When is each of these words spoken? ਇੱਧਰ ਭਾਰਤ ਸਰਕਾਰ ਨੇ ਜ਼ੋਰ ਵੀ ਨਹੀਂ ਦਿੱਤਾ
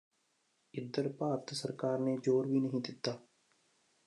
ਇੱਧਰ 0.73 1.09
ਭਾਰਤ 1.09 1.53
ਸਰਕਾਰ 1.53 1.99
ਨੇ 1.99 2.17
ਜ਼ੋਰ 2.17 2.47
ਵੀ 2.47 2.59
ਨਹੀਂ 2.59 2.81
ਦਿੱਤਾ 2.81 3.17